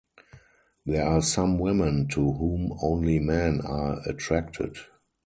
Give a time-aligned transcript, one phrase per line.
[0.83, 4.77] There are some women to whom only men are attracted.